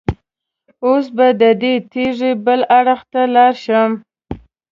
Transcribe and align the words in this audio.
اوس 0.85 1.05
به 1.15 1.27
د 1.41 1.43
دې 1.61 1.73
تیږې 1.91 2.31
بل 2.45 2.61
اړخ 2.77 3.01
ته 3.11 3.21
راشم. 3.35 3.91